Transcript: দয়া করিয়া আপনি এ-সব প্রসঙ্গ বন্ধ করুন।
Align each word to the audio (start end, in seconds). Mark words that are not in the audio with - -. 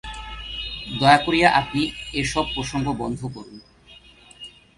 দয়া 0.99 1.17
করিয়া 1.17 1.49
আপনি 1.51 1.81
এ-সব 2.13 2.45
প্রসঙ্গ 2.55 2.87
বন্ধ 2.97 3.19
করুন। 3.33 3.57